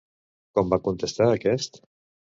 Com 0.59 0.71
va 0.71 0.79
contestar 0.89 1.27
aquest? 1.35 1.83